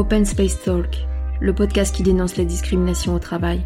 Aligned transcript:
Open 0.00 0.24
Space 0.24 0.58
Talk, 0.62 1.06
le 1.42 1.54
podcast 1.54 1.94
qui 1.94 2.02
dénonce 2.02 2.38
les 2.38 2.46
discriminations 2.46 3.14
au 3.14 3.18
travail. 3.18 3.60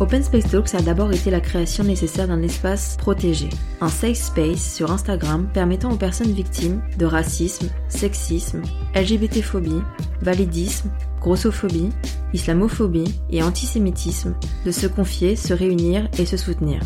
Open 0.00 0.20
Space 0.24 0.50
Talks 0.50 0.74
a 0.74 0.82
d'abord 0.82 1.12
été 1.12 1.30
la 1.30 1.38
création 1.38 1.84
nécessaire 1.84 2.26
d'un 2.26 2.42
espace 2.42 2.96
protégé, 2.96 3.50
un 3.80 3.88
safe 3.88 4.16
space 4.16 4.74
sur 4.74 4.90
Instagram 4.90 5.48
permettant 5.54 5.92
aux 5.92 5.96
personnes 5.96 6.32
victimes 6.32 6.82
de 6.98 7.06
racisme, 7.06 7.68
sexisme, 7.88 8.62
LGBT-phobie, 8.96 9.84
validisme, 10.22 10.90
grossophobie, 11.20 11.90
islamophobie 12.32 13.14
et 13.30 13.44
antisémitisme 13.44 14.34
de 14.66 14.72
se 14.72 14.88
confier, 14.88 15.36
se 15.36 15.54
réunir 15.54 16.08
et 16.18 16.26
se 16.26 16.36
soutenir. 16.36 16.80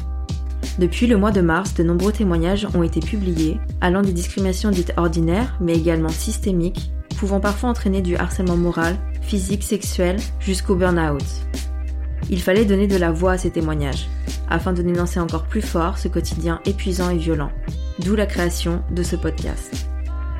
Depuis 0.78 1.06
le 1.06 1.18
mois 1.18 1.32
de 1.32 1.42
mars, 1.42 1.74
de 1.74 1.82
nombreux 1.82 2.12
témoignages 2.12 2.66
ont 2.74 2.82
été 2.82 3.00
publiés, 3.00 3.60
allant 3.82 4.00
des 4.00 4.12
discriminations 4.12 4.70
dites 4.70 4.94
ordinaires, 4.96 5.56
mais 5.60 5.76
également 5.76 6.08
systémiques, 6.08 6.90
pouvant 7.18 7.40
parfois 7.40 7.70
entraîner 7.70 8.00
du 8.00 8.16
harcèlement 8.16 8.56
moral, 8.56 8.96
physique, 9.20 9.62
sexuel, 9.62 10.16
jusqu'au 10.40 10.74
burn-out. 10.74 11.24
Il 12.30 12.40
fallait 12.40 12.64
donner 12.64 12.86
de 12.86 12.96
la 12.96 13.12
voix 13.12 13.32
à 13.32 13.38
ces 13.38 13.50
témoignages, 13.50 14.08
afin 14.48 14.72
de 14.72 14.80
dénoncer 14.80 15.20
encore 15.20 15.44
plus 15.44 15.60
fort 15.60 15.98
ce 15.98 16.08
quotidien 16.08 16.60
épuisant 16.64 17.10
et 17.10 17.18
violent, 17.18 17.50
d'où 17.98 18.16
la 18.16 18.26
création 18.26 18.82
de 18.90 19.02
ce 19.02 19.16
podcast. 19.16 19.86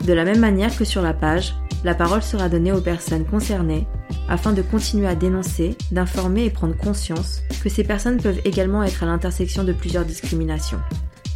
De 0.06 0.14
la 0.14 0.24
même 0.24 0.41
manière 0.41 0.77
que 0.77 0.84
sur 0.84 1.02
la 1.02 1.12
page, 1.12 1.55
la 1.84 1.95
parole 1.95 2.22
sera 2.22 2.48
donnée 2.48 2.72
aux 2.72 2.80
personnes 2.80 3.24
concernées 3.24 3.86
afin 4.28 4.52
de 4.52 4.62
continuer 4.62 5.09
à 5.09 5.14
dénoncer, 5.14 5.77
d'informer 5.91 6.45
et 6.45 6.50
prendre 6.50 6.77
conscience 6.77 7.42
que 7.62 7.68
ces 7.68 7.84
personnes 7.84 8.20
peuvent 8.20 8.41
également 8.45 8.82
être 8.82 9.02
à 9.02 9.06
l'intersection 9.06 9.64
de 9.64 9.72
plusieurs 9.72 10.05
discriminations, 10.05 10.80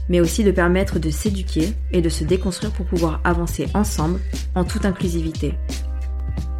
mais 0.08 0.20
aussi 0.20 0.44
de 0.44 0.50
permettre 0.52 0.98
de 0.98 1.10
s'éduquer 1.10 1.72
et 1.92 2.00
de 2.00 2.08
se 2.08 2.24
déconstruire 2.24 2.72
pour 2.72 2.86
pouvoir 2.86 3.20
avancer 3.24 3.66
ensemble 3.74 4.20
en 4.54 4.64
toute 4.64 4.84
inclusivité. 4.84 5.54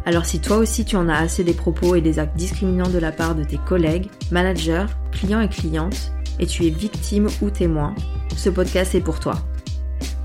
Alors 0.05 0.25
si 0.25 0.39
toi 0.39 0.57
aussi 0.57 0.85
tu 0.85 0.95
en 0.95 1.09
as 1.09 1.17
assez 1.17 1.43
des 1.43 1.53
propos 1.53 1.95
et 1.95 2.01
des 2.01 2.19
actes 2.19 2.37
discriminants 2.37 2.89
de 2.89 2.99
la 2.99 3.11
part 3.11 3.35
de 3.35 3.43
tes 3.43 3.57
collègues, 3.57 4.09
managers, 4.31 4.85
clients 5.11 5.41
et 5.41 5.49
clientes, 5.49 6.11
et 6.39 6.45
tu 6.45 6.65
es 6.65 6.69
victime 6.69 7.27
ou 7.41 7.49
témoin, 7.49 7.95
ce 8.35 8.49
podcast 8.49 8.95
est 8.95 9.01
pour 9.01 9.19
toi. 9.19 9.35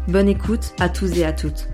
Bonne 0.08 0.28
écoute 0.28 0.74
à 0.78 0.88
tous 0.88 1.16
et 1.16 1.24
à 1.24 1.32
toutes. 1.32 1.68